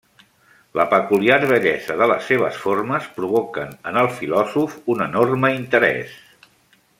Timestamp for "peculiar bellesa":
0.93-1.97